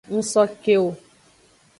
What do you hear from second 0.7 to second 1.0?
wo.